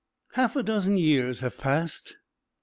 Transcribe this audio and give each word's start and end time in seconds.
Half 0.31 0.55
a 0.55 0.63
dozen 0.63 0.97
years 0.97 1.41
have 1.41 1.59
passed. 1.59 2.15